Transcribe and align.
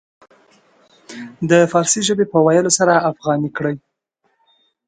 د 1.49 1.51
فارسي 1.71 2.01
ژبې 2.07 2.25
په 2.31 2.37
ويلو 2.45 2.71
سره 2.77 2.93
افغاني 3.11 3.49
کړي. 3.57 3.75